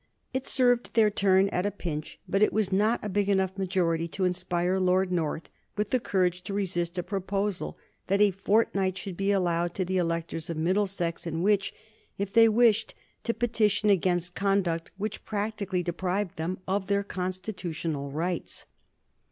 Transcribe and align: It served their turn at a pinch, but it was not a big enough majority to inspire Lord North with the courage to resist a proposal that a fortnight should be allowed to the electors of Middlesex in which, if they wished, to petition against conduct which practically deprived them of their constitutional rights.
It 0.33 0.47
served 0.47 0.95
their 0.95 1.11
turn 1.11 1.47
at 1.49 1.67
a 1.67 1.69
pinch, 1.69 2.17
but 2.27 2.41
it 2.41 2.51
was 2.51 2.71
not 2.71 2.99
a 3.03 3.07
big 3.07 3.29
enough 3.29 3.55
majority 3.55 4.07
to 4.07 4.25
inspire 4.25 4.79
Lord 4.79 5.11
North 5.11 5.47
with 5.77 5.91
the 5.91 5.99
courage 5.99 6.41
to 6.45 6.55
resist 6.55 6.97
a 6.97 7.03
proposal 7.03 7.77
that 8.07 8.19
a 8.19 8.31
fortnight 8.31 8.97
should 8.97 9.15
be 9.15 9.29
allowed 9.29 9.75
to 9.75 9.85
the 9.85 9.97
electors 9.97 10.49
of 10.49 10.57
Middlesex 10.57 11.27
in 11.27 11.43
which, 11.43 11.71
if 12.17 12.33
they 12.33 12.49
wished, 12.49 12.95
to 13.25 13.33
petition 13.35 13.91
against 13.91 14.33
conduct 14.33 14.89
which 14.97 15.23
practically 15.23 15.83
deprived 15.83 16.35
them 16.35 16.57
of 16.67 16.87
their 16.87 17.03
constitutional 17.03 18.09
rights. 18.09 18.65